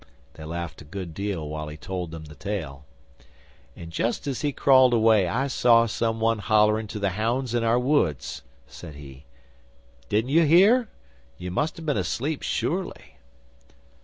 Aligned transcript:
They 0.33 0.45
laughed 0.45 0.81
a 0.81 0.83
good 0.83 1.13
deal 1.13 1.47
while 1.47 1.67
he 1.67 1.77
told 1.77 2.09
them 2.09 2.25
the 2.25 2.33
tale. 2.33 2.85
'An' 3.75 3.91
just 3.91 4.25
as 4.25 4.41
he 4.41 4.51
crawled 4.51 4.95
away 4.95 5.27
I 5.27 5.47
heard 5.47 5.89
some 5.91 6.19
one 6.19 6.39
hollerin' 6.39 6.87
to 6.87 6.97
the 6.97 7.11
hounds 7.11 7.53
in 7.53 7.63
our 7.63 7.77
woods,' 7.77 8.41
said 8.65 8.95
he. 8.95 9.25
'Didn't 10.09 10.31
you 10.31 10.41
hear? 10.43 10.89
You 11.37 11.51
must 11.51 11.77
ha' 11.77 11.85
been 11.85 11.97
asleep 11.97 12.41
sure 12.41 12.83
ly. 12.83 13.17